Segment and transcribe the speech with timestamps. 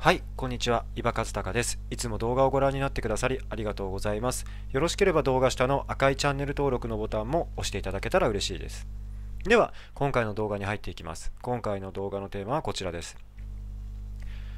[0.00, 0.84] はい、こんにちは。
[0.94, 1.80] 伊庭和孝です。
[1.90, 4.46] いつも動画をご覧になってくださりありがとうございます。
[4.70, 8.86] よろしければ動画下の赤いチャンネル登録のボタンも押していただけたら嬉しいです。
[9.42, 11.32] では、今回の動画に入っていきます。
[11.42, 13.16] 今回の動画のテーマはこちらです。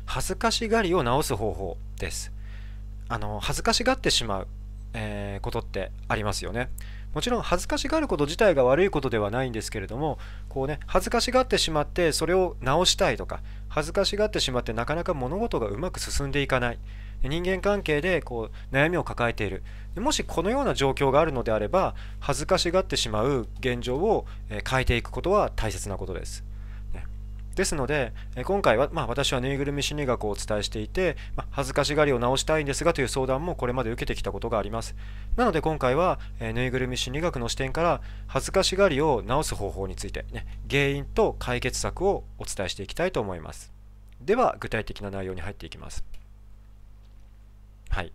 [0.05, 2.35] 恥ずかしがりを直す方法です。
[3.09, 4.49] あの、恥ずかしがってしまう、
[4.95, 6.71] えーことってありますよね。
[7.15, 10.19] もちろん恥ずかしがること自体が悪いことではないんですけれども
[10.49, 16.79] こうね恥ずかしがってしまってそれを直したいとか恥ずかしがってしまってなかなか物事がうまく進んでいかない
[17.25, 19.65] 人間関係でこう悩みを抱えている
[19.97, 26.45] もしこのような状況があるのであれば恥ずかしがってしまう現状をえー変えていくことは大切なことです。
[27.61, 34.97] ですので、え今回は、まあ、私はぬいぐるみ心理学をお伝えしていて、まあ恥ずかしがりを直したいんですがという相談もこれまで受けてきたことがあります。
[35.37, 43.71] なので今回は、えーぬいぐるみ心理学の視点から恥ずかしがりを直す方法について、ね、原因と解決策をお伝えしていきたいと思います。
[44.23, 46.03] では具体的な内容に入っていきます。
[47.91, 48.13] はい。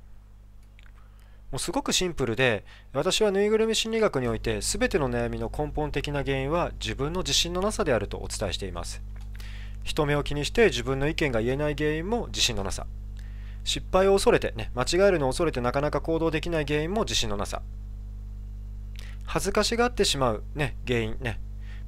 [1.52, 9.04] もうすごくシンプルで私はぬいぐるみ心理学において全ての悩みの根本的な原因は自分の自信のなさであるとお伝えしています。
[9.86, 12.88] 人目を気にして自分の意見が言えない原因も自信のなさ
[13.64, 17.62] 失敗を恐れて、ね、間違えるのを恐れてなかなか行動できない原因も自信のなさ
[19.26, 21.40] 恥ずかしがってしまう、ね、原因ね、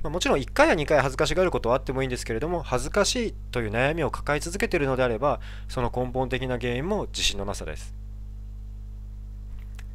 [0.04, 7.98] まあ、もちろん1回や2回恥ずかしがることはあってもいいんですけれども恥ずかしいという悩みを抱え続けているのであればその根本的な原因も自信のなさです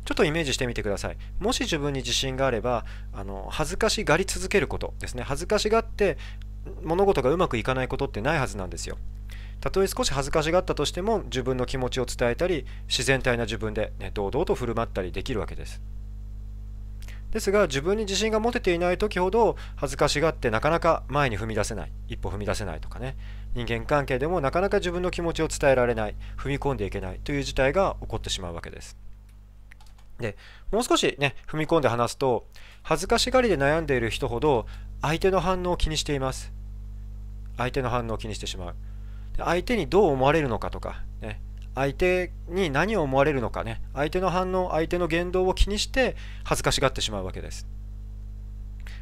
[0.05, 1.17] ちょっとイメージしてみてください。
[1.39, 5.23] もし自分に自信があれば、あの恥ずかしがり続けることですね。
[5.23, 6.19] 恥ずかしがって
[6.83, 8.99] 物事がうまくいかないことってないはずなんですよ。
[9.61, 15.81] たとえ少し恥ずかしがったとしても自分の気持ちを伝えたり自然体な自分で、ね、堂々と振る舞ったりできるわけです。
[17.31, 23.17] ですが自分に自信が持てていない時ほど恥ずかしがってなかなか前に踏み出せない一歩踏み出せないとかね
[23.55, 28.99] 人間関係でもなかなか自分の気持ちを伝えられない踏み込んでいけないという事態が起こってしまうわけです。
[30.19, 30.37] で
[30.71, 32.47] もう少しね踏み込んで話すと
[32.83, 34.67] 恥ずかしがりで悩んでいる人ほど
[35.01, 36.53] 相手の反応を気にしています
[37.57, 38.75] 相手の反応を気にしてしまう。
[39.39, 41.41] 相手にどう思われるのかとか、ね、
[41.75, 43.81] 相手に何を思われるのかね。
[43.95, 47.67] 相手の反応相手の言動を気にして恥ずかしがってしまうわけです。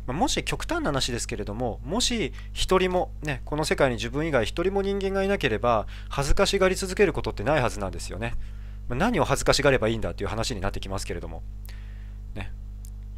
[0.06, 8.34] まあもし極端な話ですけれどももし一人もねこの世界に自分以外一人も人間がいなければ恥ずかしがり続けることってないはずなんですよね。
[8.89, 11.43] まあ何を恥ずかしがればいいんだという話になってきますけれども、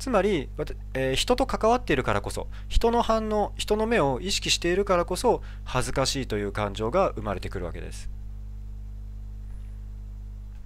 [0.02, 0.48] つまり、
[0.94, 8.10] えー人と関わっているからこそ人の反応人の目を意識しているからこそ恥ずかしいという感情が生まれてくるわけです、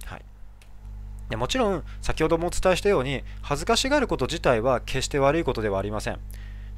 [0.05, 0.25] はい、
[1.29, 6.19] でもちろん先ほどもお伝えしたように恥ずかしがること自体は決して悪いことではありません。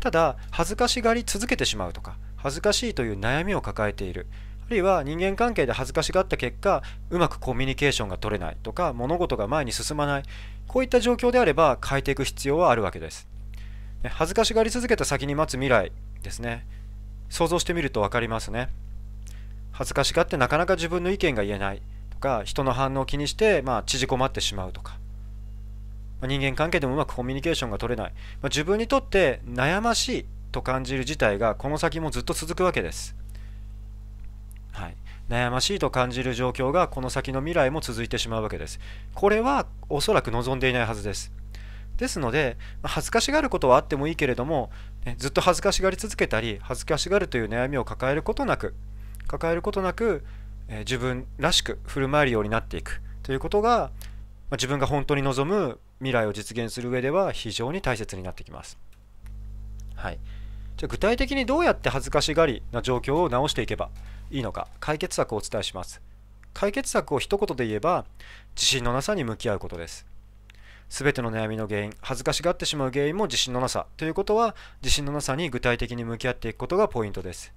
[0.01, 4.27] ただ恥ずかしがり続けてしまうとか恥ずかしいという悩みを抱えている。
[4.69, 10.23] るいは人間関係で恥ずかしがった結果うまくコミュニケーションが取れないとか物事が前に進まない。
[10.67, 13.27] こういった状況であれば変えていく必要はあるわけです。
[14.03, 15.91] 恥ずかしがり続けた先に待つ未来
[16.21, 16.65] ですね。
[17.29, 18.69] 想像してみると分かりますね。
[19.71, 21.81] 恥ずかしがってなかなか自分の意見が言えない
[22.11, 24.97] とか人の反応を気にして、まあ、縮こまってしまうとか。
[26.21, 33.15] 人間関係でもうまくコミュニケーションが取れない、まあ自分にとって悩ましいと感じる事態がこの先もずっと続くわけです。
[34.71, 34.95] はい、
[35.29, 38.79] 悩ましいと感じる状況がこの先の未来も続いてしまうわけです。
[39.13, 41.31] これはおそらく望んでいないはずです。
[41.97, 44.71] ですので、恥ずかしがることはあってもいいけれども、
[45.05, 48.73] ねずっと恥ずかしがり続けたり、恥ずかしがるという悩みを抱えることなく、
[49.27, 50.23] 抱えることなく、
[50.69, 53.91] え自分らしく振る舞えるようになっていくということが、
[54.49, 58.79] ま自分が本当に望む未来を実現する上では非常に大切になってきます。
[59.95, 60.19] はい。
[60.77, 63.89] じゃあ具体的にどうやって恥ずかしがりな状況を直していけば
[64.31, 64.67] いいのか。
[64.79, 66.01] 解決策をお伝えします。
[66.53, 68.05] 解決策を一言で言えば
[68.55, 70.05] 自信のなさに向き合うことです。
[70.89, 73.85] 全ての悩みの原因恥ずかしがってしまう原因も自信のなさ。
[73.97, 77.53] ということは自信のなさに具体的に向き合っていくことがポイントです。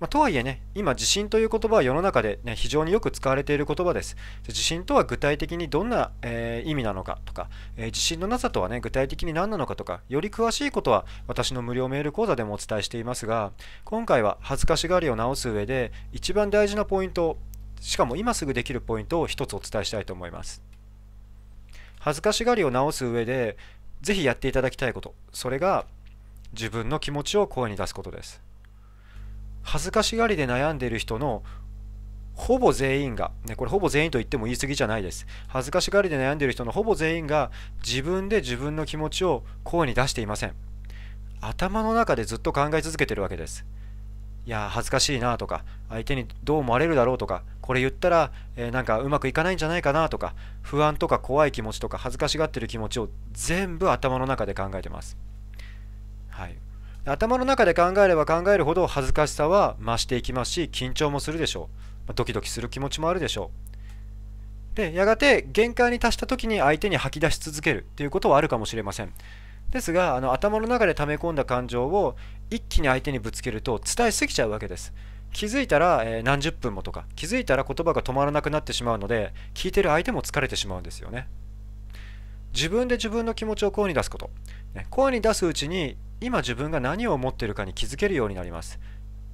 [0.00, 4.14] まあ、とはいえね、今、自信という言葉は世の中で、ね、非常によく使われている言葉です。
[4.14, 13.52] で自信とは具体的にどんな、えー意味なのかとか、えー自信のなさとはね、具体的に何なのかとか、より詳しいことは私の無料メール講座でもお伝えしていますが、
[13.84, 17.36] 今回は恥ずかしがりを直す上で、一番大事なポイント、
[17.82, 20.62] しかも今すぐできるポイントを一つお伝えしたいと思います。
[21.98, 23.58] 恥ずかしがりを直す上で、
[24.00, 25.84] ぜひやっていただきたいこと、それが
[26.54, 28.40] 自分の気持ちを声に出すことです。
[29.62, 31.42] 恥ずかしがりで悩んでいる人の
[32.34, 35.26] ほぼ全員が、ね、これほぼ全員と言っても言い過ぎじゃないです。
[35.48, 37.50] 恥ずかしがりで悩んでいる人のほぼ全員が
[37.84, 40.54] 自分で自分の気持ちを声に出していません。
[41.40, 43.66] 頭の中でずっと考え続けてるわけです。
[44.46, 55.18] いや恥ずかしいなとか相手にどう思われるだろうとかこれ言ったら、えー、なんかうまくいかないんじゃないかなとか不安とか怖い気持ちとか恥ずかしがってる気持ちを全部頭の中で考えてます。
[56.30, 56.56] はい、
[57.04, 61.68] 頭の中で考えれば考えるほど恥ずかしさは増していきますし緊張もするでしょ
[62.08, 62.14] う。
[62.14, 63.50] ドキドキする気持ちもあるでしょ
[64.74, 64.76] う。
[64.76, 69.12] でやがて限界に達した時に相手に吐き出し続けるっていうことはあるかもしれません。
[69.70, 72.16] ですがあの頭の中で溜め込んだ感情を
[72.50, 74.92] 一気に相手にぶつけると伝えすぎちゃうわけです。
[75.32, 81.28] 気づいたら、えー、何十分もとか気づいたら言葉が止まらなくなってしまうので聞いてる相手も疲れてしまうんですよね。
[82.52, 84.28] 自分で自分の気持ちを声に出すこと、
[84.74, 88.78] ね、声に出すうちに今自分が何を思っているかに気づけるようになります。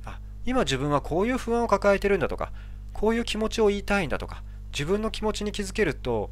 [0.05, 2.53] あ今自分はこういう不安を抱えてるんだとか
[2.93, 4.43] こういう気持ちを言いたいんだとか
[4.73, 6.31] 自分の気持ちに気づけると、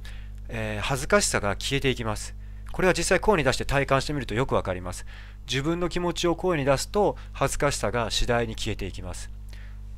[0.48, 2.34] えー、恥ずかしさが消えていきます。
[2.72, 5.06] これは実際声に出して体感してみるとよくわかります。
[5.46, 9.30] 自分の気持ちを声に出すと恥ずかしさが次第に消えていきます。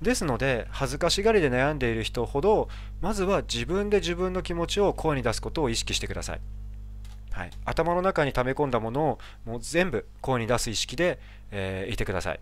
[0.02, 2.69] ですので恥ずかしがりで悩んでいる人ほど
[3.00, 6.41] まずは自分で自分の気持ちを声に出すことを意識してください、
[7.37, 11.19] はい、頭の中に溜め込んだものをもう全部声に出す意識で、
[11.50, 12.41] えー、いてください。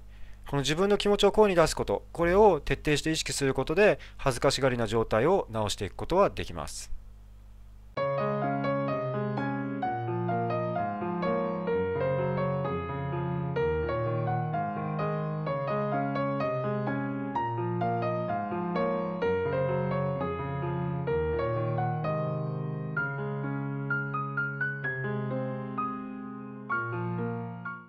[0.48, 6.92] この自分の気持ちを声に出すことこれを徹底して意識することで恥ずかしがりな状態を直していくことはできます。